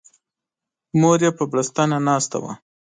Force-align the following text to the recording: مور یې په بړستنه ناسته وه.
مور 0.99 1.19
یې 1.25 1.31
په 1.37 1.43
بړستنه 1.51 1.97
ناسته 2.07 2.37
وه. 2.43 2.53